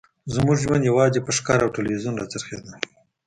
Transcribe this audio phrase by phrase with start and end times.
[0.35, 2.71] زموږ ژوند یوازې په ښکار او تلویزیون راڅرخیده